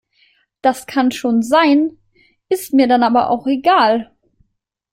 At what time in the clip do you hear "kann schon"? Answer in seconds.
0.87-1.43